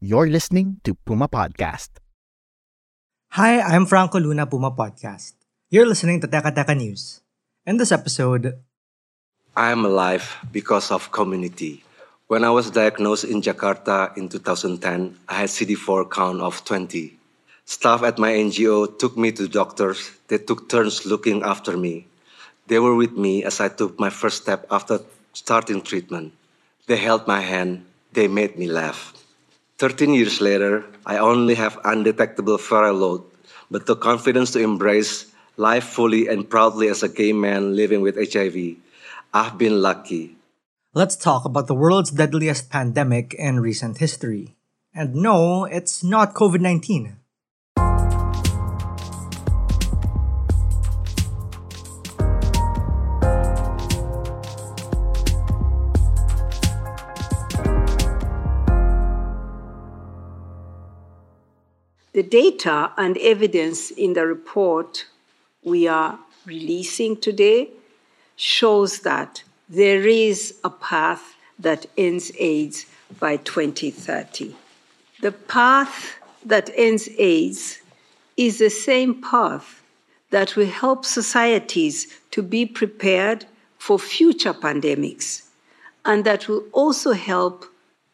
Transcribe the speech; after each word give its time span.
You're 0.00 0.30
listening 0.30 0.78
to 0.84 0.94
Puma 0.94 1.26
Podcast. 1.26 1.98
Hi, 3.34 3.58
I'm 3.60 3.84
Franco 3.84 4.20
Luna, 4.22 4.46
Puma 4.46 4.70
Podcast. 4.70 5.34
You're 5.70 5.90
listening 5.90 6.20
to 6.22 6.28
Teka 6.28 6.54
Teka 6.54 6.70
News. 6.76 7.20
In 7.66 7.82
this 7.82 7.90
episode, 7.90 8.62
I 9.56 9.74
am 9.74 9.84
alive 9.84 10.38
because 10.52 10.94
of 10.94 11.10
community. 11.10 11.82
When 12.30 12.44
I 12.44 12.50
was 12.50 12.70
diagnosed 12.70 13.24
in 13.24 13.42
Jakarta 13.42 14.16
in 14.16 14.28
2010, 14.28 15.18
I 15.28 15.34
had 15.34 15.50
CD4 15.50 16.06
count 16.06 16.40
of 16.46 16.64
20. 16.64 17.18
Staff 17.66 18.02
at 18.04 18.22
my 18.22 18.30
NGO 18.30 18.86
took 18.98 19.18
me 19.18 19.32
to 19.32 19.48
doctors. 19.50 20.14
They 20.28 20.38
took 20.38 20.68
turns 20.70 21.06
looking 21.06 21.42
after 21.42 21.76
me. 21.76 22.06
They 22.70 22.78
were 22.78 22.94
with 22.94 23.18
me 23.18 23.42
as 23.42 23.58
I 23.58 23.66
took 23.66 23.98
my 23.98 24.10
first 24.10 24.46
step 24.46 24.64
after 24.70 25.00
starting 25.32 25.82
treatment. 25.82 26.32
They 26.86 26.96
held 26.96 27.26
my 27.26 27.40
hand. 27.40 27.84
They 28.12 28.28
made 28.28 28.56
me 28.56 28.70
laugh. 28.70 29.12
13 29.78 30.12
years 30.14 30.40
later, 30.40 30.84
I 31.06 31.18
only 31.18 31.54
have 31.54 31.78
undetectable 31.84 32.58
viral 32.58 32.98
load, 32.98 33.22
but 33.70 33.86
the 33.86 33.94
confidence 33.94 34.50
to 34.52 34.60
embrace 34.60 35.30
life 35.56 35.84
fully 35.84 36.26
and 36.26 36.50
proudly 36.50 36.88
as 36.88 37.02
a 37.02 37.08
gay 37.08 37.32
man 37.32 37.76
living 37.76 38.02
with 38.02 38.18
HIV. 38.18 38.74
I've 39.32 39.56
been 39.56 39.80
lucky. 39.80 40.34
let's 40.94 41.14
talk 41.14 41.44
about 41.44 41.68
the 41.68 41.78
world's 41.78 42.10
deadliest 42.10 42.74
pandemic 42.74 43.34
in 43.38 43.60
recent 43.60 43.98
history. 44.02 44.56
And 44.90 45.14
no, 45.14 45.62
it's 45.62 46.02
not 46.02 46.34
COVID 46.34 46.58
19. 46.58 47.14
The 62.18 62.24
data 62.24 62.90
and 62.96 63.16
evidence 63.18 63.92
in 63.92 64.14
the 64.14 64.26
report 64.26 65.06
we 65.62 65.86
are 65.86 66.18
releasing 66.46 67.16
today 67.16 67.70
shows 68.34 69.02
that 69.02 69.44
there 69.68 70.04
is 70.04 70.56
a 70.64 70.70
path 70.70 71.36
that 71.60 71.86
ends 71.96 72.32
AIDS 72.40 72.86
by 73.20 73.36
2030. 73.36 74.52
The 75.20 75.30
path 75.30 76.16
that 76.44 76.70
ends 76.74 77.08
AIDS 77.18 77.78
is 78.36 78.58
the 78.58 78.70
same 78.70 79.22
path 79.22 79.80
that 80.30 80.56
will 80.56 80.66
help 80.66 81.04
societies 81.04 82.18
to 82.32 82.42
be 82.42 82.66
prepared 82.66 83.44
for 83.78 83.96
future 83.96 84.54
pandemics 84.54 85.42
and 86.04 86.24
that 86.24 86.48
will 86.48 86.64
also 86.72 87.12
help 87.12 87.64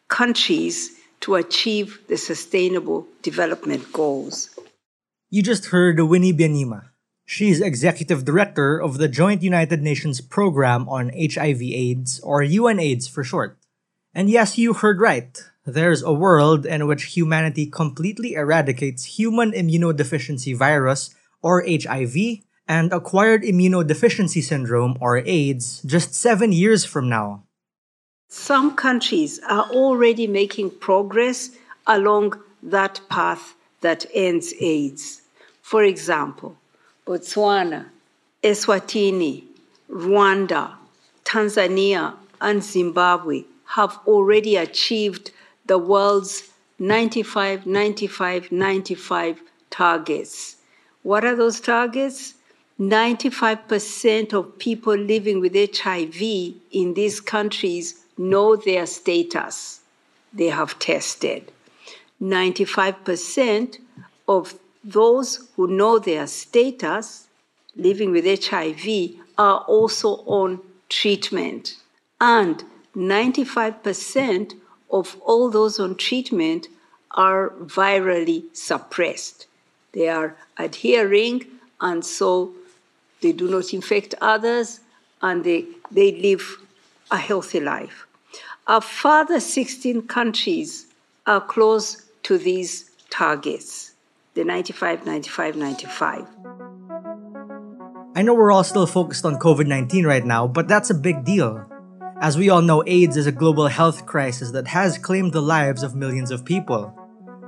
countries 0.09 0.91
to 1.25 1.33
achieve 1.33 2.05
the 2.07 2.17
sustainable 2.17 3.07
development 3.23 3.91
goals. 3.91 4.53
You 5.31 5.41
just 5.41 5.73
heard 5.73 5.99
Winnie 5.99 6.31
Byanyima. 6.31 6.93
She's 7.25 7.59
executive 7.59 8.23
director 8.23 8.79
of 8.79 8.99
the 8.99 9.07
Joint 9.07 9.41
United 9.41 9.81
Nations 9.81 10.21
Program 10.21 10.87
on 10.87 11.09
HIV/AIDS, 11.09 12.19
or 12.19 12.43
UNAIDS 12.43 13.09
for 13.09 13.23
short. 13.23 13.57
And 14.13 14.29
yes, 14.29 14.59
you 14.59 14.73
heard 14.73 15.01
right. 15.01 15.33
There's 15.65 16.03
a 16.03 16.13
world 16.13 16.67
in 16.67 16.85
which 16.85 17.17
humanity 17.17 17.65
completely 17.65 18.35
eradicates 18.35 19.17
human 19.17 19.51
immunodeficiency 19.51 20.55
virus, 20.55 21.09
or 21.41 21.65
HIV, 21.65 22.45
and 22.67 22.93
acquired 22.93 23.41
immunodeficiency 23.41 24.43
syndrome, 24.43 24.95
or 25.01 25.17
AIDS, 25.25 25.81
just 25.81 26.13
seven 26.13 26.51
years 26.51 26.85
from 26.85 27.09
now. 27.09 27.44
Some 28.27 28.75
countries 28.75 29.39
are 29.47 29.69
already 29.69 30.27
making 30.27 30.71
progress 30.71 31.51
along 31.87 32.41
that 32.61 32.99
path 33.09 33.55
that 33.81 34.05
ends 34.13 34.53
AIDS. 34.59 35.21
For 35.61 35.83
example, 35.83 36.57
Botswana, 37.05 37.85
Eswatini, 38.43 39.43
Rwanda, 39.89 40.73
Tanzania, 41.23 42.15
and 42.41 42.63
Zimbabwe 42.63 43.43
have 43.65 43.99
already 44.05 44.55
achieved 44.55 45.31
the 45.65 45.77
world's 45.77 46.51
95, 46.79 47.65
95, 47.65 48.51
95 48.51 49.41
targets. 49.69 50.57
What 51.03 51.23
are 51.23 51.35
those 51.35 51.59
targets? 51.59 52.35
95% 52.79 54.33
of 54.33 54.59
people 54.59 54.95
living 54.95 55.39
with 55.39 55.53
HIV 55.53 56.21
in 56.71 56.93
these 56.93 57.21
countries 57.21 58.04
know 58.17 58.55
their 58.55 58.85
status. 58.85 59.81
They 60.33 60.49
have 60.49 60.79
tested. 60.79 61.51
95% 62.21 63.79
of 64.27 64.57
those 64.83 65.47
who 65.55 65.67
know 65.67 65.99
their 65.99 66.27
status 66.27 67.27
living 67.75 68.11
with 68.11 68.25
HIV 68.25 69.15
are 69.37 69.59
also 69.59 70.23
on 70.25 70.61
treatment. 70.89 71.77
And 72.21 72.63
95% 72.95 74.53
of 74.91 75.17
all 75.21 75.49
those 75.49 75.79
on 75.79 75.95
treatment 75.95 76.67
are 77.11 77.49
virally 77.61 78.43
suppressed. 78.53 79.47
They 79.93 80.09
are 80.09 80.35
adhering, 80.57 81.45
and 81.81 82.05
so 82.05 82.53
they 83.21 83.31
do 83.31 83.49
not 83.49 83.73
infect 83.73 84.15
others, 84.21 84.81
and 85.21 85.43
they, 85.43 85.65
they 85.91 86.11
live 86.11 86.57
a 87.11 87.17
healthy 87.17 87.59
life. 87.59 88.04
A 88.67 88.81
further 88.81 89.39
16 89.39 90.07
countries 90.07 90.87
are 91.27 91.39
close 91.39 92.01
to 92.23 92.39
these 92.39 92.89
targets 93.11 93.91
the 94.33 94.43
95, 94.43 95.05
95, 95.05 95.55
95. 95.55 96.25
I 98.15 98.23
know 98.23 98.33
we're 98.33 98.51
all 98.51 98.63
still 98.63 98.87
focused 98.87 99.23
on 99.23 99.37
COVID 99.37 99.67
19 99.67 100.07
right 100.07 100.25
now, 100.25 100.47
but 100.47 100.67
that's 100.67 100.89
a 100.89 100.95
big 100.95 101.23
deal. 101.23 101.63
As 102.19 102.39
we 102.39 102.49
all 102.49 102.63
know, 102.63 102.83
AIDS 102.87 103.17
is 103.17 103.27
a 103.27 103.31
global 103.31 103.67
health 103.67 104.07
crisis 104.07 104.49
that 104.49 104.69
has 104.69 104.97
claimed 104.97 105.33
the 105.33 105.43
lives 105.43 105.83
of 105.83 105.93
millions 105.93 106.31
of 106.31 106.43
people. 106.43 106.91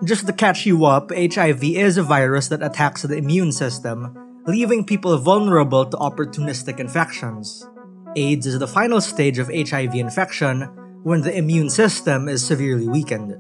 Just 0.03 0.27
to 0.27 0.33
catch 0.33 0.67
you 0.67 0.85
up, 0.85 1.09
HIV 1.09 1.63
is 1.63 1.97
a 1.97 2.03
virus 2.03 2.49
that 2.49 2.61
attacks 2.61 3.01
the 3.01 3.17
immune 3.17 3.51
system, 3.51 4.43
leaving 4.45 4.85
people 4.85 5.17
vulnerable 5.17 5.87
to 5.87 5.97
opportunistic 5.97 6.79
infections. 6.79 7.67
AIDS 8.15 8.45
is 8.45 8.59
the 8.59 8.67
final 8.67 9.01
stage 9.01 9.39
of 9.39 9.47
HIV 9.47 9.95
infection 9.95 10.69
when 11.03 11.21
the 11.21 11.35
immune 11.35 11.69
system 11.69 12.27
is 12.27 12.45
severely 12.45 12.87
weakened. 12.87 13.35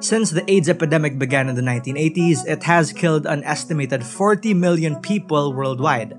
Since 0.00 0.30
the 0.30 0.48
AIDS 0.48 0.68
epidemic 0.68 1.18
began 1.18 1.48
in 1.48 1.56
the 1.56 1.62
1980s, 1.62 2.46
it 2.46 2.62
has 2.62 2.92
killed 2.92 3.26
an 3.26 3.42
estimated 3.42 4.04
40 4.04 4.54
million 4.54 4.96
people 5.00 5.52
worldwide. 5.52 6.16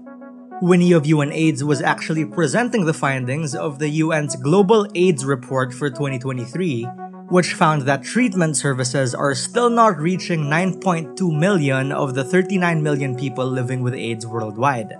Winnie 0.61 0.91
of 0.91 1.03
UNAIDS 1.03 1.63
was 1.63 1.81
actually 1.81 2.25
presenting 2.25 2.85
the 2.85 2.93
findings 2.93 3.55
of 3.55 3.79
the 3.79 4.01
UN's 4.01 4.35
Global 4.35 4.85
AIDS 4.95 5.23
Report 5.23 5.73
for 5.73 5.89
2023, 5.89 6.83
which 7.29 7.53
found 7.53 7.83
that 7.83 8.03
treatment 8.03 8.57
services 8.57 9.15
are 9.15 9.33
still 9.33 9.69
not 9.69 9.97
reaching 9.97 10.41
9.2 10.41 11.31
million 11.31 11.93
of 11.93 12.15
the 12.15 12.25
39 12.25 12.83
million 12.83 13.15
people 13.15 13.45
living 13.45 13.81
with 13.81 13.93
AIDS 13.93 14.27
worldwide. 14.27 14.97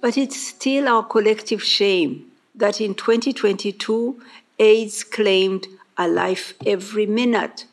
But 0.00 0.16
it's 0.16 0.36
still 0.40 0.86
our 0.86 1.02
collective 1.02 1.62
shame 1.62 2.29
that 2.54 2.80
in 2.80 2.94
2022, 2.94 4.20
AIDS 4.58 5.04
claimed 5.04 5.66
a 5.96 6.08
life 6.08 6.54
every 6.66 7.06
minute. 7.06 7.66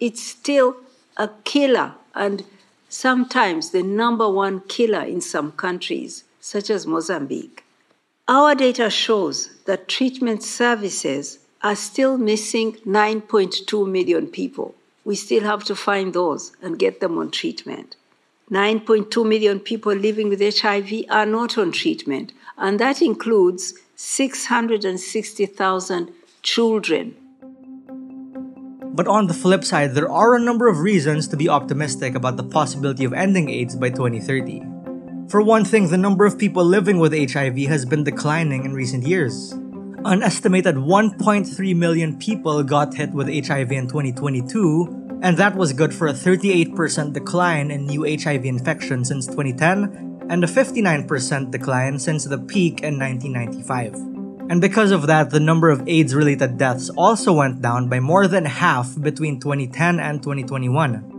It's 0.00 0.22
still 0.22 0.76
a 1.16 1.30
killer 1.44 1.94
and 2.14 2.44
sometimes 2.88 3.70
the 3.70 3.82
number 3.82 4.28
one 4.28 4.60
killer 4.68 5.02
in 5.02 5.20
some 5.20 5.52
countries, 5.52 6.24
such 6.40 6.70
as 6.70 6.86
Mozambique. 6.86 7.64
Our 8.28 8.54
data 8.54 8.88
shows 8.88 9.50
that 9.66 9.88
treatment 9.88 10.42
services 10.42 11.40
are 11.62 11.76
still 11.76 12.16
missing 12.16 12.74
9.2 12.86 13.88
million 13.90 14.28
people. 14.28 14.74
We 15.04 15.16
still 15.16 15.42
have 15.42 15.64
to 15.64 15.76
find 15.76 16.14
those 16.14 16.52
and 16.62 16.78
get 16.78 17.00
them 17.00 17.18
on 17.18 17.30
treatment. 17.30 17.96
9.2 18.50 19.26
million 19.26 19.58
people 19.60 19.94
living 19.94 20.28
with 20.28 20.40
HIV 20.40 21.04
are 21.10 21.26
not 21.26 21.56
on 21.58 21.72
treatment, 21.72 22.32
and 22.56 22.78
that 22.78 23.02
includes 23.02 23.74
660,000 23.96 26.12
children. 26.42 27.16
But 28.94 29.08
on 29.08 29.26
the 29.26 29.34
flip 29.34 29.64
side, 29.64 29.94
there 29.94 30.10
are 30.10 30.36
a 30.36 30.40
number 30.40 30.68
of 30.68 30.78
reasons 30.78 31.26
to 31.28 31.36
be 31.36 31.48
optimistic 31.48 32.14
about 32.14 32.36
the 32.36 32.44
possibility 32.44 33.04
of 33.04 33.12
ending 33.12 33.50
AIDS 33.50 33.74
by 33.74 33.90
2030. 33.90 34.62
For 35.28 35.42
one 35.42 35.64
thing, 35.64 35.88
the 35.88 35.98
number 35.98 36.24
of 36.24 36.38
people 36.38 36.64
living 36.64 36.98
with 36.98 37.12
HIV 37.12 37.66
has 37.66 37.84
been 37.84 38.04
declining 38.04 38.64
in 38.64 38.72
recent 38.72 39.04
years. 39.04 39.52
An 40.04 40.22
estimated 40.22 40.76
1.3 40.76 41.76
million 41.76 42.18
people 42.18 42.62
got 42.62 42.94
hit 42.94 43.10
with 43.10 43.26
HIV 43.26 43.72
in 43.72 43.88
2022, 43.88 45.18
and 45.22 45.36
that 45.38 45.56
was 45.56 45.72
good 45.72 45.94
for 45.94 46.06
a 46.06 46.12
38% 46.12 47.12
decline 47.12 47.70
in 47.70 47.86
new 47.86 48.04
HIV 48.04 48.44
infections 48.44 49.08
since 49.08 49.26
2010 49.26 50.13
and 50.28 50.44
a 50.44 50.46
59% 50.46 51.50
decline 51.50 51.98
since 51.98 52.24
the 52.24 52.38
peak 52.38 52.82
in 52.82 52.98
1995. 52.98 53.94
And 54.50 54.60
because 54.60 54.90
of 54.90 55.06
that, 55.06 55.30
the 55.30 55.40
number 55.40 55.70
of 55.70 55.88
AIDS 55.88 56.14
related 56.14 56.58
deaths 56.58 56.90
also 56.90 57.32
went 57.32 57.62
down 57.62 57.88
by 57.88 58.00
more 58.00 58.28
than 58.28 58.44
half 58.44 59.00
between 59.00 59.40
2010 59.40 59.98
and 59.98 60.22
2021. 60.22 61.14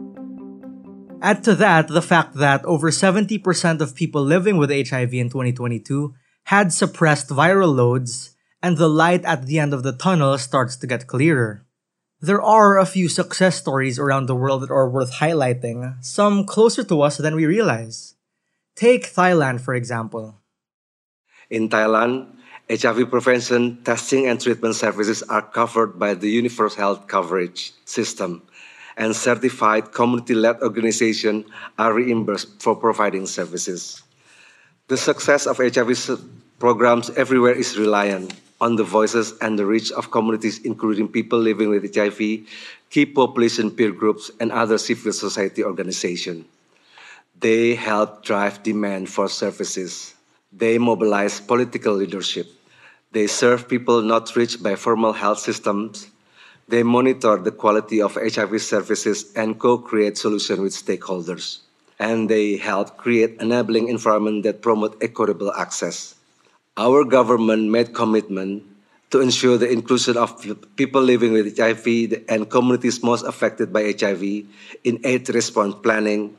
Add 1.22 1.44
to 1.46 1.56
that 1.56 1.88
the 1.88 2.04
fact 2.04 2.36
that 2.36 2.64
over 2.66 2.92
70% 2.92 3.82
of 3.82 3.96
people 3.96 4.22
living 4.24 4.58
with 4.58 4.70
HIV 4.70 5.14
in 5.14 5.30
2022 5.30 6.14
had 6.46 6.72
suppressed 6.72 7.30
viral 7.30 7.76
loads, 7.76 8.36
and 8.62 8.78
the 8.78 8.88
light 8.90 9.26
at 9.26 9.48
the 9.48 9.58
end 9.58 9.74
of 9.74 9.82
the 9.82 9.94
tunnel 9.94 10.38
starts 10.38 10.76
to 10.76 10.86
get 10.86 11.08
clearer. 11.08 11.66
There 12.22 12.42
are 12.42 12.78
a 12.78 12.86
few 12.86 13.10
success 13.10 13.56
stories 13.56 13.98
around 13.98 14.28
the 14.28 14.36
world 14.36 14.62
that 14.62 14.72
are 14.72 14.90
worth 14.90 15.14
highlighting, 15.14 16.04
some 16.04 16.46
closer 16.46 16.84
to 16.84 17.02
us 17.02 17.18
than 17.18 17.36
we 17.36 17.46
realize. 17.46 18.16
Take 18.76 19.08
Thailand, 19.08 19.62
for 19.62 19.74
example. 19.74 20.36
In 21.50 21.70
Thailand, 21.70 22.28
HIV 22.70 23.10
prevention, 23.10 23.84
testing, 23.84 24.28
and 24.28 24.42
treatment 24.42 24.76
services 24.76 25.24
are 25.24 25.42
covered 25.42 25.98
by 25.98 26.14
the 26.14 26.30
Universal 26.30 26.78
Health 26.78 27.08
Coverage 27.08 27.72
System, 27.86 28.42
and 28.98 29.16
certified 29.16 29.94
community 29.94 30.34
led 30.34 30.60
organizations 30.62 31.46
are 31.78 31.94
reimbursed 31.94 32.62
for 32.62 32.76
providing 32.76 33.28
services. 33.28 34.04
The 34.88 34.98
success 34.98 35.48
of 35.48 35.58
HIV 35.58 35.96
programs 36.60 37.12
everywhere 37.12 37.54
is 37.54 37.78
reliant 37.78 38.34
on 38.60 38.76
the 38.76 38.84
voices 38.84 39.34
and 39.40 39.60
the 39.60 39.66
reach 39.66 39.92
of 39.92 40.12
communities, 40.12 40.60
including 40.66 41.08
people 41.08 41.40
living 41.40 41.70
with 41.70 41.96
HIV, 41.96 42.18
key 42.90 43.06
population 43.06 43.72
peer 43.72 43.92
groups, 43.92 44.32
and 44.40 44.52
other 44.52 44.78
civil 44.78 45.14
society 45.14 45.64
organizations. 45.64 46.46
They 47.40 47.76
help 47.76 48.24
drive 48.24 48.64
demand 48.64 49.10
for 49.10 49.28
services. 49.28 50.16
They 50.54 50.78
mobilize 50.78 51.42
political 51.42 51.94
leadership. 51.94 52.48
They 53.12 53.28
serve 53.28 53.68
people 53.68 54.02
not 54.02 54.34
reached 54.36 54.64
by 54.64 54.76
formal 54.76 55.12
health 55.12 55.40
systems. 55.40 56.08
They 56.70 56.84
monitor 56.84 57.36
the 57.36 57.52
quality 57.52 58.02
of 58.02 58.16
HIV 58.16 58.62
services 58.62 59.34
and 59.36 59.60
co-create 59.60 60.18
solutions 60.18 60.60
with 60.60 60.72
stakeholders. 60.72 61.60
And 62.00 62.30
they 62.30 62.56
help 62.56 62.96
create 62.96 63.36
enabling 63.42 63.90
environment 63.90 64.44
that 64.44 64.62
promote 64.62 64.98
equitable 65.04 65.52
access. 65.54 66.16
Our 66.78 67.04
government 67.04 67.70
made 67.70 67.94
commitment 67.94 68.64
to 69.12 69.20
ensure 69.20 69.58
the 69.58 69.70
inclusion 69.70 70.16
of 70.16 70.40
people 70.76 71.02
living 71.02 71.34
with 71.34 71.58
HIV 71.58 72.24
and 72.28 72.50
communities 72.50 73.04
most 73.04 73.24
affected 73.24 73.72
by 73.72 73.92
HIV 73.92 74.24
in 74.84 75.00
AIDS 75.04 75.30
response 75.30 75.76
planning 75.84 76.38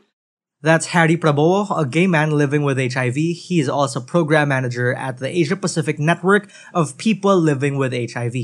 that's 0.63 0.87
Harry 0.87 1.17
Prabowo, 1.17 1.67
a 1.79 1.87
gay 1.87 2.07
man 2.07 2.31
living 2.31 2.63
with 2.63 2.79
HIV. 2.79 3.15
He 3.15 3.61
is 3.61 3.69
also 3.69 4.01
program 4.01 4.49
manager 4.49 4.95
at 4.95 5.19
the 5.19 5.29
Asia 5.29 5.57
Pacific 5.57 5.99
Network 5.99 6.51
of 6.73 6.97
People 6.97 7.37
Living 7.39 7.77
with 7.77 7.93
HIV. 7.93 8.35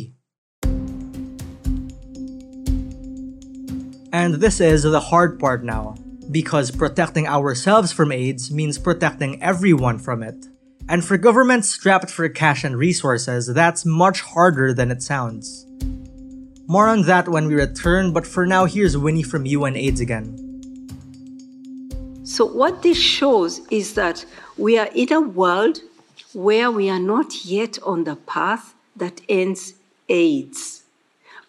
And 4.12 4.34
this 4.34 4.60
is 4.60 4.82
the 4.82 5.00
hard 5.00 5.40
part 5.40 5.64
now, 5.64 5.94
because 6.30 6.70
protecting 6.70 7.26
ourselves 7.26 7.92
from 7.92 8.12
AIDS 8.12 8.50
means 8.50 8.78
protecting 8.78 9.42
everyone 9.42 9.98
from 9.98 10.22
it. 10.22 10.46
And 10.88 11.02
for 11.02 11.16
governments 11.16 11.70
strapped 11.70 12.10
for 12.10 12.28
cash 12.28 12.62
and 12.62 12.76
resources, 12.76 13.46
that's 13.46 13.86
much 13.86 14.20
harder 14.20 14.74
than 14.74 14.90
it 14.90 15.02
sounds. 15.02 15.66
More 16.66 16.88
on 16.88 17.02
that 17.02 17.28
when 17.28 17.46
we 17.46 17.54
return, 17.54 18.12
but 18.12 18.26
for 18.26 18.46
now, 18.46 18.66
here's 18.66 18.98
Winnie 18.98 19.22
from 19.22 19.46
UN 19.46 19.76
AIDS 19.76 20.00
again. 20.00 20.41
So, 22.24 22.44
what 22.44 22.82
this 22.82 22.98
shows 22.98 23.66
is 23.70 23.94
that 23.94 24.24
we 24.56 24.78
are 24.78 24.88
in 24.94 25.12
a 25.12 25.20
world 25.20 25.80
where 26.32 26.70
we 26.70 26.88
are 26.88 27.00
not 27.00 27.44
yet 27.44 27.78
on 27.82 28.04
the 28.04 28.16
path 28.16 28.74
that 28.96 29.20
ends 29.28 29.74
AIDS. 30.08 30.84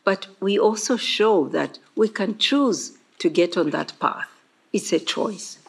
But 0.04 0.28
we 0.40 0.58
also 0.58 0.98
show 0.98 1.48
that 1.50 1.78
we 1.96 2.10
can 2.10 2.38
choose 2.38 2.98
to 3.20 3.30
get 3.30 3.56
on 3.56 3.70
that 3.70 3.94
path. 4.00 4.28
It's 4.74 4.92
a 4.92 5.00
choice. 5.00 5.60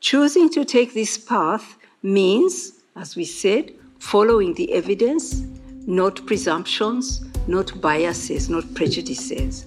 Choosing 0.00 0.50
to 0.50 0.64
take 0.64 0.92
this 0.92 1.16
path 1.18 1.76
means, 2.02 2.72
as 2.96 3.14
we 3.14 3.24
said, 3.24 3.72
following 4.00 4.54
the 4.54 4.72
evidence, 4.72 5.40
not 5.86 6.26
presumptions, 6.26 7.24
not 7.46 7.80
biases, 7.80 8.50
not 8.50 8.74
prejudices. 8.74 9.66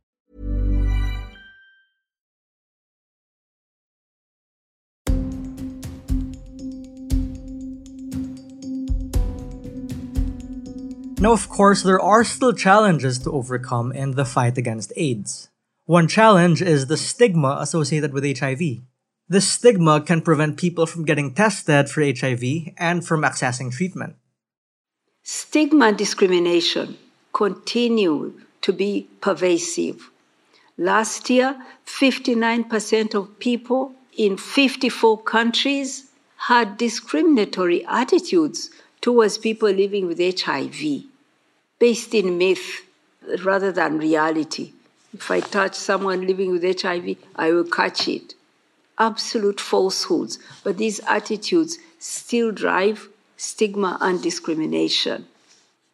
Now, 11.21 11.33
of 11.33 11.49
course, 11.49 11.83
there 11.83 12.01
are 12.01 12.23
still 12.23 12.51
challenges 12.51 13.19
to 13.19 13.31
overcome 13.31 13.91
in 13.91 14.15
the 14.15 14.25
fight 14.25 14.57
against 14.57 14.91
AIDS. 14.95 15.49
One 15.85 16.07
challenge 16.07 16.63
is 16.63 16.87
the 16.87 16.97
stigma 16.97 17.57
associated 17.59 18.11
with 18.11 18.25
HIV. 18.39 18.81
This 19.29 19.47
stigma 19.47 20.01
can 20.01 20.21
prevent 20.21 20.57
people 20.57 20.87
from 20.87 21.05
getting 21.05 21.35
tested 21.35 21.91
for 21.91 22.01
HIV 22.01 22.73
and 22.75 23.05
from 23.05 23.21
accessing 23.21 23.71
treatment. 23.71 24.15
Stigma 25.21 25.89
and 25.89 25.97
discrimination 25.99 26.97
continue 27.33 28.33
to 28.61 28.73
be 28.73 29.07
pervasive. 29.21 30.09
Last 30.75 31.29
year, 31.29 31.55
59% 31.85 33.13
of 33.13 33.37
people 33.37 33.93
in 34.17 34.37
54 34.37 35.21
countries 35.21 36.09
had 36.49 36.77
discriminatory 36.77 37.85
attitudes 37.85 38.71
towards 39.01 39.37
people 39.37 39.69
living 39.69 40.07
with 40.07 40.17
HIV 40.19 41.10
based 41.81 42.13
in 42.13 42.37
myth 42.37 42.67
rather 43.43 43.71
than 43.79 43.97
reality. 43.97 44.71
If 45.13 45.29
I 45.29 45.39
touch 45.41 45.75
someone 45.75 46.27
living 46.27 46.51
with 46.51 46.63
HIV, 46.63 47.17
I 47.35 47.51
will 47.51 47.69
catch 47.79 48.07
it. 48.07 48.35
Absolute 48.97 49.59
falsehoods. 49.59 50.39
But 50.63 50.77
these 50.77 51.01
attitudes 51.07 51.79
still 51.99 52.51
drive 52.51 53.09
stigma 53.35 53.97
and 53.99 54.21
discrimination. 54.21 55.25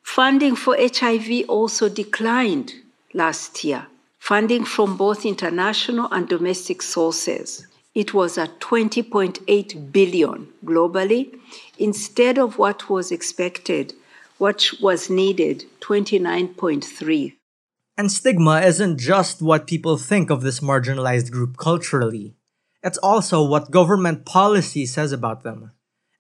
Funding 0.03 0.56
for 0.56 0.75
HIV 0.77 1.46
also 1.48 1.89
declined 1.89 2.74
last 3.13 3.63
year. 3.63 3.88
funding 4.20 4.65
from 4.65 4.98
both 4.98 5.25
international 5.25 6.10
and 6.12 6.27
domestic 6.27 6.82
sources. 6.82 7.65
It 7.96 8.13
was 8.13 8.38
at 8.38 8.60
20.8 8.60 9.91
billion 9.94 10.48
globally 10.65 11.39
instead 11.79 12.38
of 12.38 12.58
what 12.58 12.89
was 12.89 13.10
expected, 13.10 13.94
what 14.38 14.70
was 14.82 15.10
needed, 15.10 15.65
29.3. 15.82 17.34
And 17.98 18.12
stigma 18.12 18.62
isn't 18.62 19.00
just 19.00 19.41
what 19.41 19.65
people 19.65 19.98
think 19.98 20.29
of 20.29 20.41
this 20.41 20.60
marginalized 20.60 21.32
group 21.32 21.58
culturally. 21.58 22.36
It's 22.84 23.00
also 23.00 23.44
what 23.44 23.72
government 23.72 24.25
policy 24.25 24.86
says 24.86 25.12
about 25.12 25.44
them. 25.44 25.72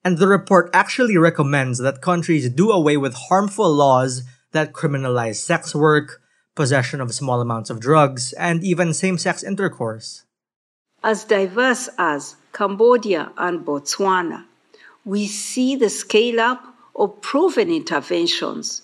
And 0.03 0.17
the 0.17 0.27
report 0.27 0.69
actually 0.73 1.17
recommends 1.17 1.77
that 1.79 2.01
countries 2.01 2.49
do 2.49 2.71
away 2.71 2.97
with 2.97 3.13
harmful 3.29 3.71
laws 3.71 4.23
that 4.53 4.73
criminalize 4.73 5.35
sex 5.35 5.75
work, 5.75 6.21
possession 6.55 6.99
of 6.99 7.13
small 7.13 7.41
amounts 7.41 7.69
of 7.69 7.79
drugs, 7.79 8.33
and 8.33 8.63
even 8.63 8.93
same 8.93 9.17
sex 9.17 9.43
intercourse. 9.43 10.23
As 11.03 11.23
diverse 11.25 11.89
as 11.99 12.35
Cambodia 12.53 13.31
and 13.37 13.63
Botswana, 13.63 14.45
we 15.05 15.27
see 15.27 15.75
the 15.75 15.89
scale 15.89 16.39
up 16.39 16.76
of 16.97 17.21
proven 17.21 17.69
interventions 17.69 18.81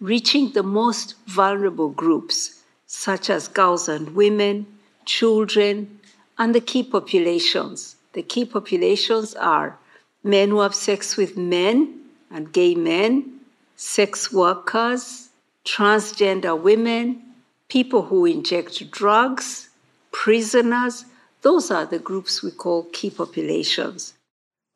reaching 0.00 0.52
the 0.52 0.62
most 0.62 1.14
vulnerable 1.26 1.88
groups, 1.88 2.62
such 2.86 3.30
as 3.30 3.48
girls 3.48 3.88
and 3.88 4.14
women, 4.14 4.66
children, 5.06 5.98
and 6.38 6.54
the 6.54 6.60
key 6.60 6.82
populations. 6.82 7.96
The 8.12 8.22
key 8.22 8.44
populations 8.44 9.34
are 9.34 9.78
men 10.22 10.50
who 10.50 10.60
have 10.60 10.74
sex 10.74 11.16
with 11.16 11.36
men 11.36 12.00
and 12.30 12.52
gay 12.52 12.74
men, 12.74 13.40
sex 13.76 14.32
workers, 14.32 15.28
transgender 15.64 16.60
women, 16.60 17.22
people 17.68 18.02
who 18.02 18.26
inject 18.26 18.90
drugs, 18.90 19.70
prisoners. 20.12 21.04
Those 21.42 21.70
are 21.70 21.86
the 21.86 21.98
groups 21.98 22.42
we 22.42 22.50
call 22.50 22.84
key 22.92 23.10
populations. 23.10 24.14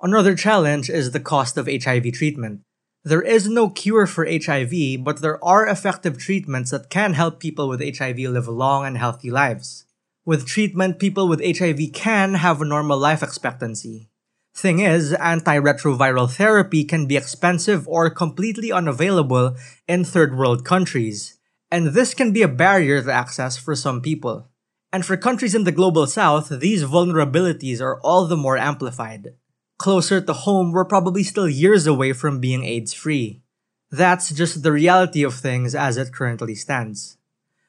Another 0.00 0.34
challenge 0.34 0.88
is 0.88 1.10
the 1.10 1.20
cost 1.20 1.58
of 1.58 1.66
HIV 1.66 2.12
treatment. 2.12 2.60
There 3.08 3.22
is 3.22 3.48
no 3.48 3.70
cure 3.70 4.06
for 4.06 4.28
HIV, 4.28 5.02
but 5.02 5.22
there 5.22 5.42
are 5.42 5.66
effective 5.66 6.18
treatments 6.18 6.72
that 6.72 6.90
can 6.90 7.14
help 7.14 7.40
people 7.40 7.66
with 7.66 7.80
HIV 7.80 8.18
live 8.18 8.48
long 8.48 8.84
and 8.84 8.98
healthy 8.98 9.30
lives. 9.30 9.86
With 10.26 10.46
treatment, 10.46 10.98
people 10.98 11.26
with 11.26 11.40
HIV 11.40 11.94
can 11.94 12.34
have 12.34 12.60
a 12.60 12.66
normal 12.66 12.98
life 12.98 13.22
expectancy. 13.22 14.10
Thing 14.54 14.80
is, 14.80 15.12
antiretroviral 15.12 16.30
therapy 16.30 16.84
can 16.84 17.06
be 17.06 17.16
expensive 17.16 17.88
or 17.88 18.10
completely 18.10 18.70
unavailable 18.70 19.56
in 19.88 20.04
third 20.04 20.36
world 20.36 20.66
countries, 20.66 21.38
and 21.70 21.94
this 21.96 22.12
can 22.12 22.34
be 22.34 22.42
a 22.42 22.46
barrier 22.46 23.02
to 23.02 23.10
access 23.10 23.56
for 23.56 23.74
some 23.74 24.02
people. 24.02 24.50
And 24.92 25.02
for 25.02 25.16
countries 25.16 25.54
in 25.54 25.64
the 25.64 25.72
global 25.72 26.06
south, 26.06 26.50
these 26.60 26.84
vulnerabilities 26.84 27.80
are 27.80 27.98
all 28.02 28.26
the 28.26 28.36
more 28.36 28.58
amplified. 28.58 29.32
Closer 29.78 30.18
to 30.18 30.34
home, 30.34 30.74
we're 30.74 30.82
probably 30.82 31.22
still 31.22 31.46
years 31.46 31.86
away 31.86 32.10
from 32.10 32.42
being 32.42 32.66
AIDS 32.66 32.90
free. 32.90 33.46
That's 33.94 34.34
just 34.34 34.66
the 34.66 34.74
reality 34.74 35.22
of 35.22 35.38
things 35.38 35.70
as 35.70 35.94
it 35.94 36.10
currently 36.10 36.58
stands. 36.58 37.14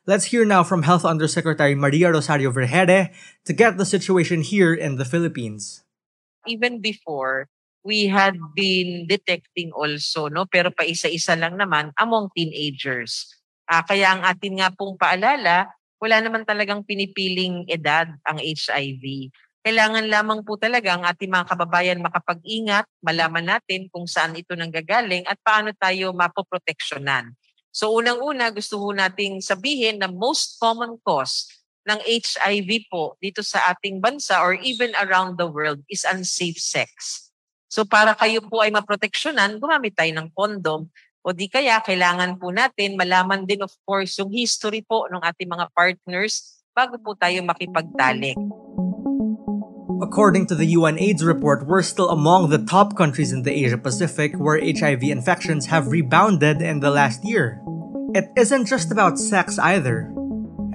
Let's 0.10 0.34
hear 0.34 0.42
now 0.42 0.66
from 0.66 0.90
Health 0.90 1.06
Undersecretary 1.06 1.78
Maria 1.78 2.10
Rosario 2.10 2.50
Vergeire 2.50 3.14
to 3.46 3.54
get 3.54 3.78
the 3.78 3.86
situation 3.86 4.42
here 4.42 4.74
in 4.74 4.98
the 4.98 5.06
Philippines. 5.06 5.86
Even 6.50 6.82
before, 6.82 7.46
we 7.86 8.10
had 8.10 8.34
been 8.58 9.06
detecting 9.06 9.70
also, 9.70 10.34
no? 10.34 10.50
pero 10.50 10.74
pa 10.74 10.90
isa-isa 10.90 11.38
lang 11.38 11.62
naman 11.62 11.94
among 12.02 12.34
teenagers. 12.34 13.38
Uh, 13.70 13.86
kaya 13.86 14.18
ang 14.18 14.26
atin 14.26 14.58
nga 14.58 14.74
pong 14.74 14.98
paalala, 14.98 15.70
wala 16.02 16.18
naman 16.26 16.42
talagang 16.42 16.82
pinipiling 16.82 17.70
edad 17.70 18.10
ang 18.26 18.42
HIV. 18.42 19.30
Kailangan 19.60 20.08
lamang 20.08 20.40
po 20.48 20.56
talaga 20.56 20.96
ang 20.96 21.04
ating 21.04 21.28
mga 21.28 21.52
kababayan 21.52 22.00
makapag-ingat, 22.00 22.88
malaman 23.04 23.44
natin 23.60 23.92
kung 23.92 24.08
saan 24.08 24.32
ito 24.40 24.56
nanggagaling 24.56 25.28
at 25.28 25.36
paano 25.44 25.76
tayo 25.76 26.16
mapoproteksyonan. 26.16 27.36
So 27.70 27.92
unang-una 27.92 28.56
gusto 28.56 28.80
ho 28.80 28.96
nating 28.96 29.44
sabihin 29.44 30.00
na 30.00 30.08
most 30.08 30.58
common 30.64 30.96
cause 31.04 31.52
ng 31.84 32.00
HIV 32.08 32.88
po 32.88 33.20
dito 33.20 33.44
sa 33.44 33.76
ating 33.76 34.00
bansa 34.00 34.40
or 34.40 34.56
even 34.64 34.96
around 34.96 35.36
the 35.36 35.48
world 35.48 35.84
is 35.92 36.08
unsafe 36.08 36.58
sex. 36.58 37.28
So 37.68 37.84
para 37.84 38.16
kayo 38.16 38.40
po 38.48 38.64
ay 38.64 38.72
maproteksyonan, 38.72 39.60
gumamit 39.60 39.94
tayo 39.94 40.10
ng 40.16 40.32
condom 40.34 40.88
o 41.20 41.36
di 41.36 41.52
kaya 41.52 41.84
kailangan 41.84 42.40
po 42.40 42.50
natin 42.50 42.96
malaman 42.96 43.44
din 43.44 43.60
of 43.60 43.76
course 43.84 44.16
yung 44.24 44.32
history 44.32 44.82
po 44.88 45.06
ng 45.12 45.20
ating 45.20 45.52
mga 45.52 45.68
partners 45.76 46.64
bago 46.72 46.96
po 46.96 47.12
tayo 47.14 47.44
makipagtalik. 47.44 48.40
According 50.00 50.48
to 50.48 50.56
the 50.56 50.80
UN 50.80 50.98
AIDS 50.98 51.28
report, 51.28 51.68
we're 51.68 51.84
still 51.84 52.08
among 52.08 52.48
the 52.48 52.64
top 52.64 52.96
countries 52.96 53.36
in 53.36 53.44
the 53.44 53.52
Asia 53.52 53.78
Pacific 53.78 54.32
where 54.40 54.56
HIV 54.56 55.04
infections 55.04 55.68
have 55.68 55.92
rebounded 55.92 56.62
in 56.62 56.80
the 56.80 56.90
last 56.90 57.28
year. 57.28 57.60
It 58.16 58.32
isn't 58.38 58.72
just 58.72 58.96
about 58.96 59.20
sex 59.20 59.60
either. 59.60 60.08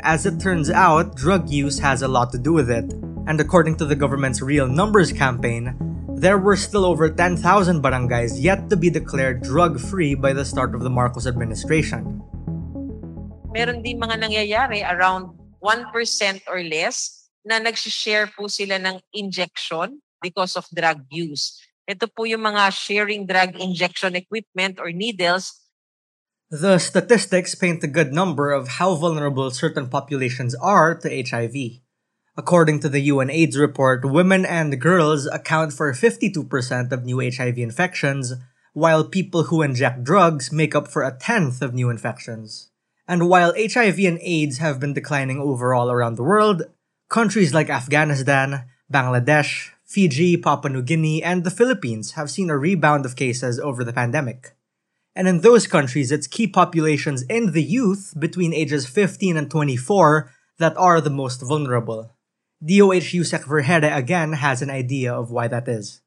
As 0.04 0.26
it 0.26 0.40
turns 0.40 0.68
out, 0.68 1.16
drug 1.16 1.48
use 1.48 1.78
has 1.80 2.02
a 2.02 2.08
lot 2.08 2.32
to 2.32 2.38
do 2.38 2.52
with 2.52 2.68
it, 2.68 2.92
and 3.24 3.40
according 3.40 3.80
to 3.80 3.86
the 3.88 3.96
government's 3.96 4.44
Real 4.44 4.68
Numbers 4.68 5.10
campaign, 5.10 5.72
there 6.20 6.36
were 6.36 6.56
still 6.56 6.84
over 6.84 7.08
10,000 7.08 7.40
barangays 7.80 8.36
yet 8.36 8.68
to 8.68 8.76
be 8.76 8.90
declared 8.90 9.40
drug 9.40 9.80
free 9.80 10.14
by 10.14 10.34
the 10.34 10.44
start 10.44 10.74
of 10.74 10.82
the 10.84 10.92
Marcos 10.92 11.26
administration. 11.26 12.20
Meron 13.56 13.80
din 13.80 13.96
mga 13.96 14.20
nangyayari 14.20 14.84
around 14.84 15.32
1% 15.64 16.44
or 16.44 16.60
less 16.60 17.23
na 17.44 17.60
nag-share 17.60 18.32
po 18.32 18.48
sila 18.48 18.80
ng 18.80 18.98
injection 19.12 20.00
because 20.24 20.56
of 20.56 20.64
drug 20.72 21.04
use. 21.12 21.60
Ito 21.84 22.08
po 22.08 22.24
yung 22.24 22.48
mga 22.48 22.72
sharing 22.72 23.28
drug 23.28 23.60
injection 23.60 24.16
equipment 24.16 24.80
or 24.80 24.88
needles. 24.88 25.60
The 26.48 26.80
statistics 26.80 27.54
paint 27.54 27.84
a 27.84 27.90
good 27.90 28.12
number 28.12 28.52
of 28.52 28.80
how 28.80 28.96
vulnerable 28.96 29.52
certain 29.52 29.92
populations 29.92 30.56
are 30.56 30.96
to 30.96 31.08
HIV. 31.12 31.84
According 32.36 32.80
to 32.80 32.88
the 32.88 33.12
UN 33.12 33.30
AIDS 33.30 33.56
report, 33.56 34.04
women 34.04 34.44
and 34.44 34.80
girls 34.80 35.26
account 35.26 35.72
for 35.72 35.92
52% 35.92 36.48
of 36.90 37.04
new 37.04 37.20
HIV 37.20 37.58
infections, 37.58 38.34
while 38.72 39.04
people 39.04 39.44
who 39.44 39.62
inject 39.62 40.02
drugs 40.02 40.50
make 40.50 40.74
up 40.74 40.88
for 40.88 41.04
a 41.04 41.16
tenth 41.16 41.62
of 41.62 41.74
new 41.74 41.90
infections. 41.90 42.70
And 43.06 43.28
while 43.28 43.54
HIV 43.54 43.98
and 44.00 44.18
AIDS 44.22 44.58
have 44.58 44.80
been 44.80 44.94
declining 44.94 45.38
overall 45.38 45.90
around 45.90 46.16
the 46.16 46.24
world, 46.24 46.62
Countries 47.14 47.54
like 47.54 47.70
Afghanistan, 47.70 48.66
Bangladesh, 48.92 49.70
Fiji, 49.86 50.36
Papua 50.36 50.72
New 50.72 50.82
Guinea, 50.82 51.22
and 51.22 51.44
the 51.44 51.54
Philippines 51.54 52.18
have 52.18 52.28
seen 52.28 52.50
a 52.50 52.58
rebound 52.58 53.06
of 53.06 53.14
cases 53.14 53.60
over 53.60 53.84
the 53.84 53.92
pandemic. 53.92 54.56
And 55.14 55.28
in 55.28 55.42
those 55.46 55.68
countries, 55.68 56.10
it's 56.10 56.26
key 56.26 56.48
populations 56.48 57.22
in 57.30 57.52
the 57.52 57.62
youth 57.62 58.14
between 58.18 58.52
ages 58.52 58.88
15 58.88 59.36
and 59.36 59.48
24 59.48 60.32
that 60.58 60.76
are 60.76 61.00
the 61.00 61.14
most 61.14 61.40
vulnerable. 61.40 62.10
DOH 62.58 63.14
Yusek 63.14 63.46
Vergeire 63.46 63.94
again 63.96 64.32
has 64.32 64.60
an 64.60 64.70
idea 64.70 65.14
of 65.14 65.30
why 65.30 65.46
that 65.46 65.68
is. 65.68 66.02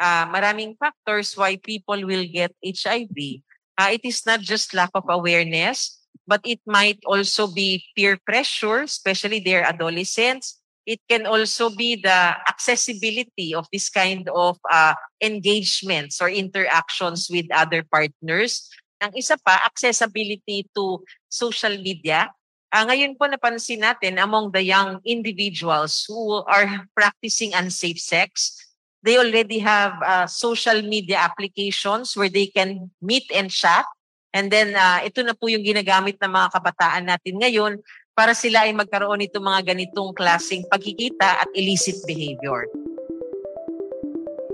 Uh, 0.00 0.32
maraming 0.32 0.78
factors 0.78 1.36
why 1.36 1.56
people 1.56 2.00
will 2.06 2.24
get 2.24 2.56
HIV. 2.64 3.44
Uh, 3.76 3.90
it 3.92 4.00
is 4.02 4.24
not 4.24 4.40
just 4.40 4.72
lack 4.72 4.92
of 4.94 5.04
awareness, 5.10 5.97
but 6.28 6.44
it 6.44 6.60
might 6.68 7.00
also 7.08 7.48
be 7.48 7.80
peer 7.96 8.20
pressure, 8.20 8.84
especially 8.84 9.40
their 9.40 9.64
adolescents. 9.64 10.60
It 10.84 11.00
can 11.08 11.24
also 11.24 11.72
be 11.72 11.96
the 11.96 12.36
accessibility 12.44 13.56
of 13.56 13.66
this 13.72 13.88
kind 13.88 14.28
of 14.28 14.60
uh, 14.70 14.92
engagements 15.24 16.20
or 16.20 16.28
interactions 16.28 17.28
with 17.32 17.48
other 17.48 17.82
partners. 17.88 18.68
Ang 19.00 19.16
isa 19.16 19.40
pa, 19.40 19.56
accessibility 19.64 20.68
to 20.76 21.00
social 21.32 21.72
media. 21.80 22.28
Uh, 22.68 22.84
ngayon 22.84 23.16
po 23.16 23.24
napansin 23.24 23.80
natin 23.80 24.20
among 24.20 24.52
the 24.52 24.60
young 24.60 25.00
individuals 25.08 26.04
who 26.04 26.44
are 26.44 26.84
practicing 26.92 27.56
unsafe 27.56 28.00
sex, 28.00 28.52
they 29.00 29.16
already 29.16 29.60
have 29.60 29.96
uh, 30.04 30.26
social 30.28 30.84
media 30.84 31.16
applications 31.16 32.16
where 32.16 32.28
they 32.28 32.48
can 32.48 32.92
meet 33.00 33.24
and 33.32 33.48
chat 33.48 33.88
And 34.36 34.52
then 34.52 34.76
uh, 34.76 35.00
ito 35.04 35.24
na 35.24 35.32
po 35.32 35.48
yung 35.48 35.64
ginagamit 35.64 36.20
ng 36.20 36.32
mga 36.32 36.48
kabataan 36.52 37.08
natin 37.08 37.34
ngayon 37.40 37.72
para 38.12 38.34
sila 38.36 38.66
ay 38.66 38.74
magkaroon 38.76 39.22
nito 39.22 39.40
mga 39.40 39.72
ganitong 39.72 40.12
klaseng 40.12 40.66
pagkikita 40.68 41.46
at 41.46 41.48
illicit 41.54 42.02
behavior. 42.04 42.66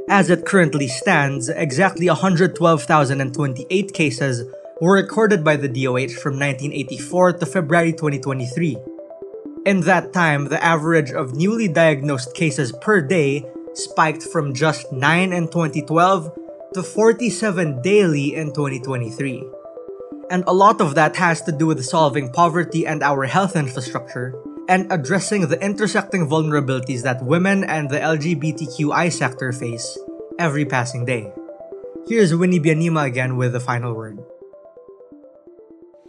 As 0.05 0.29
it 0.29 0.45
currently 0.45 0.87
stands, 0.87 1.49
exactly 1.49 2.07
112,028 2.13 2.61
cases 3.97 4.45
were 4.81 5.01
recorded 5.01 5.43
by 5.43 5.57
the 5.57 5.69
DOH 5.69 6.21
from 6.21 6.37
1984 6.37 7.41
to 7.41 7.47
February 7.47 7.93
2023. 7.97 8.77
In 9.65 9.81
that 9.89 10.13
time, 10.13 10.53
the 10.53 10.63
average 10.63 11.11
of 11.11 11.35
newly 11.35 11.69
diagnosed 11.69 12.37
cases 12.37 12.71
per 12.85 13.01
day 13.01 13.49
spiked 13.73 14.23
from 14.23 14.53
just 14.53 14.93
9 14.93 15.33
in 15.33 15.49
2012 15.49 16.37
to 16.75 16.83
47 16.83 17.81
daily 17.81 18.35
in 18.35 18.53
2023. 18.53 19.54
And 20.31 20.45
a 20.47 20.55
lot 20.55 20.81
of 20.81 20.95
that 20.95 21.17
has 21.17 21.43
to 21.43 21.53
do 21.53 21.67
with 21.67 21.85
solving 21.85 22.33
poverty 22.33 22.87
and 22.87 23.03
our 23.03 23.25
health 23.25 23.57
infrastructure, 23.57 24.35
and 24.69 24.91
addressing 24.91 25.49
the 25.49 25.63
intersecting 25.63 26.27
vulnerabilities 26.27 27.03
that 27.03 27.25
women 27.25 27.65
and 27.65 27.91
the 27.91 27.99
LGBTQI 27.99 29.13
sector 29.13 29.53
face 29.53 29.99
every 30.39 30.65
passing 30.65 31.05
day. 31.05 31.33
Here's 32.09 32.35
Winnie 32.35 32.61
Byanyima 32.61 33.05
again 33.05 33.37
with 33.37 33.53
the 33.53 33.61
final 33.61 33.95
word. 33.95 34.19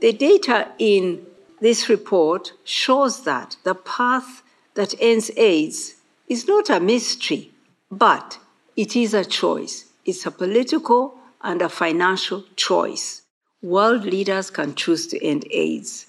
The 0.02 0.14
data 0.14 0.72
in 0.80 1.26
this 1.60 1.90
report 1.90 2.54
shows 2.64 3.24
that 3.24 3.58
the 3.64 3.76
path 3.76 4.44
that 4.76 4.94
ends 5.00 5.32
AIDS 5.38 5.96
is 6.28 6.48
not 6.48 6.70
a 6.70 6.80
mystery, 6.80 7.52
but 7.92 8.40
it 8.76 8.96
is 8.96 9.14
a 9.14 9.26
choice. 9.26 9.86
It's 10.06 10.26
a 10.26 10.32
political 10.32 11.18
and 11.42 11.62
a 11.62 11.70
financial 11.70 12.44
choice. 12.56 13.22
World 13.62 14.04
leaders 14.04 14.52
can 14.52 14.76
choose 14.76 15.08
to 15.08 15.24
end 15.24 15.46
AIDS. 15.50 16.08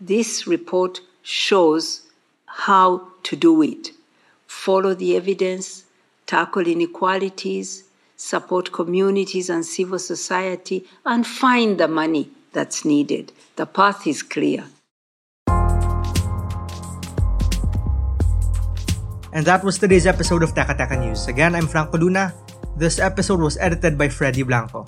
This 0.00 0.46
report 0.46 1.00
shows 1.22 2.02
how 2.46 3.08
to 3.24 3.36
do 3.36 3.62
it. 3.62 3.90
Follow 4.46 4.94
the 4.94 5.14
evidence, 5.14 5.84
tackle 6.26 6.66
inequalities, 6.66 7.84
support 8.16 8.72
communities 8.72 9.50
and 9.50 9.64
civil 9.64 9.98
society, 9.98 10.84
and 11.04 11.26
find 11.26 11.78
the 11.78 11.86
money 11.86 12.30
that's 12.52 12.84
needed. 12.84 13.30
The 13.56 13.66
path 13.66 14.06
is 14.06 14.22
clear. 14.22 14.64
And 19.32 19.44
that 19.44 19.62
was 19.62 19.76
today's 19.76 20.06
episode 20.06 20.42
of 20.42 20.54
Teka 20.54 20.78
Teka 20.78 20.98
News. 20.98 21.28
Again, 21.28 21.54
I'm 21.54 21.68
Franco 21.68 21.98
Luna. 21.98 22.32
This 22.74 22.98
episode 22.98 23.40
was 23.40 23.58
edited 23.58 23.98
by 23.98 24.08
Freddy 24.08 24.42
Blanco. 24.42 24.86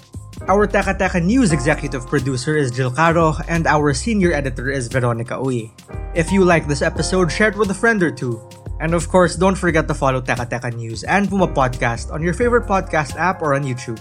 Our 0.48 0.64
Teka 0.64 0.96
Teka 0.96 1.20
News 1.20 1.52
executive 1.52 2.08
producer 2.08 2.56
is 2.56 2.72
Jill 2.72 2.88
Caro, 2.88 3.36
and 3.52 3.68
our 3.68 3.92
senior 3.92 4.32
editor 4.32 4.72
is 4.72 4.88
Veronica 4.88 5.36
Uy. 5.36 5.68
If 6.16 6.32
you 6.32 6.40
like 6.40 6.64
this 6.64 6.80
episode, 6.80 7.28
share 7.28 7.52
it 7.52 7.60
with 7.60 7.68
a 7.68 7.76
friend 7.76 8.00
or 8.00 8.08
two. 8.08 8.40
And 8.80 8.96
of 8.96 9.12
course, 9.12 9.36
don't 9.36 9.60
forget 9.60 9.84
to 9.88 9.94
follow 9.94 10.24
Teka 10.24 10.48
Teka 10.48 10.72
News 10.72 11.04
and 11.04 11.28
Puma 11.28 11.52
Podcast 11.52 12.08
on 12.08 12.24
your 12.24 12.32
favorite 12.32 12.64
podcast 12.64 13.12
app 13.20 13.44
or 13.44 13.52
on 13.52 13.60
YouTube. 13.60 14.00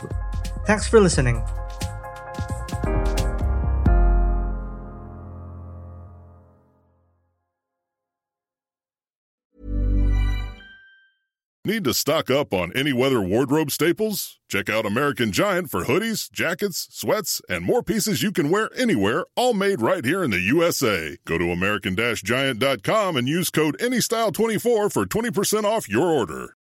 Thanks 0.64 0.88
for 0.88 1.04
listening. 1.04 1.44
Need 11.68 11.84
to 11.84 11.94
stock 11.94 12.32
up 12.32 12.54
on 12.54 12.72
any 12.78 12.94
weather 12.94 13.20
wardrobe 13.20 13.72
staples? 13.72 14.40
Check 14.48 14.70
out 14.70 14.86
American 14.86 15.34
Giant 15.34 15.70
for 15.70 15.84
hoodies, 15.84 16.32
jackets, 16.32 16.88
sweats, 16.92 17.42
and 17.50 17.62
more 17.62 17.84
pieces 17.84 18.24
you 18.24 18.32
can 18.32 18.50
wear 18.50 18.70
anywhere, 18.74 19.26
all 19.36 19.54
made 19.54 19.82
right 19.82 20.06
here 20.06 20.24
in 20.24 20.32
the 20.32 20.40
USA. 20.40 21.18
Go 21.26 21.38
to 21.38 21.52
American 21.52 21.94
Giant.com 21.98 23.18
and 23.18 23.28
use 23.28 23.50
code 23.50 23.78
ANYSTYLE24 23.80 24.62
for 24.94 25.06
20% 25.06 25.66
off 25.66 25.90
your 25.90 26.10
order. 26.10 26.56